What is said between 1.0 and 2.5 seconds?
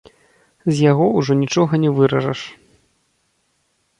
ўжо нічога не выражаш.